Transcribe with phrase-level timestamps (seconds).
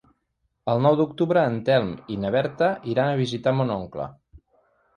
[0.71, 4.13] El nou d'octubre en Telm i na Berta iran a visitar mon oncle.